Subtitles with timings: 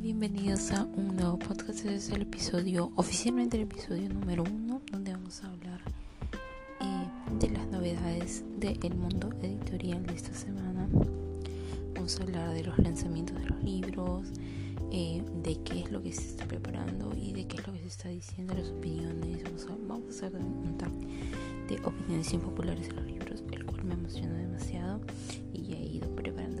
[0.00, 1.80] bienvenidos a un nuevo podcast.
[1.80, 5.80] Este es el episodio, oficialmente el episodio número uno, donde vamos a hablar
[6.80, 7.06] eh,
[7.40, 10.88] de las novedades del mundo editorial de esta semana.
[11.92, 14.28] Vamos a hablar de los lanzamientos de los libros,
[14.92, 17.80] eh, de qué es lo que se está preparando y de qué es lo que
[17.80, 19.42] se está diciendo, las opiniones.
[19.42, 21.00] Vamos a, vamos a hacer un montón
[21.68, 25.00] de opiniones impopulares de los libros, el cual me emociona demasiado
[25.52, 25.87] y he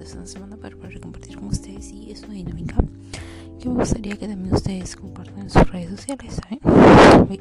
[0.08, 2.76] ido preparando esta semana para poder compartir con ustedes y es una dinámica
[3.60, 6.40] que me gustaría que también ustedes compartan en sus redes sociales.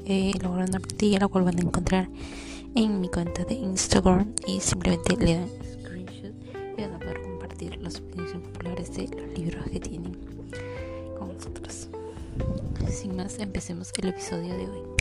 [0.05, 2.09] He elaborado una plantilla la cual van a encontrar
[2.75, 6.33] en mi cuenta de Instagram y simplemente le dan screenshot
[6.77, 10.17] y van a poder compartir las opiniones populares de los libros que tienen
[11.17, 11.89] con nosotros.
[12.89, 14.96] Sin más, empecemos el episodio de hoy.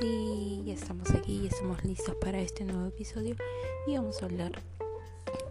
[0.00, 3.36] Sí, ya estamos aquí, ya estamos listos para este nuevo episodio.
[3.86, 4.50] Y vamos a hablar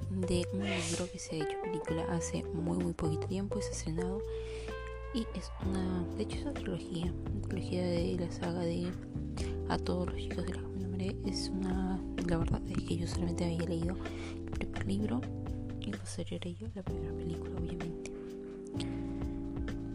[0.09, 4.22] de un libro que se ha hecho película hace muy muy poquito tiempo, es estrenado.
[5.13, 8.91] Y es una, de hecho es una trilogía, una trilogía de la saga de
[9.69, 13.45] A todos los chicos de la nombre es una, la verdad es que yo solamente
[13.45, 13.95] había leído
[14.59, 15.22] el primer libro
[15.80, 18.11] y posterior a ello la primera película obviamente.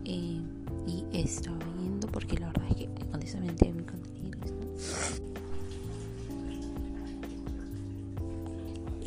[0.05, 0.41] Eh,
[0.87, 3.69] y estaba viendo porque la verdad es que honestamente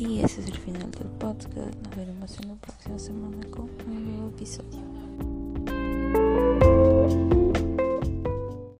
[0.08, 1.74] y ese es el final del podcast.
[1.82, 5.01] Nos veremos en la próxima semana con un nuevo episodio.